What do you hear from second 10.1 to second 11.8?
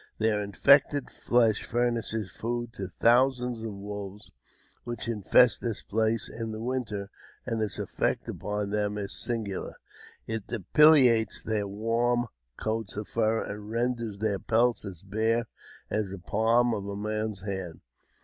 It depilates their